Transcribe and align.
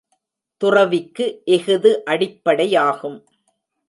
துறவிக்கு 0.61 1.25
இஃது 1.45 1.91
அடிப்படையாகும். 2.05 3.19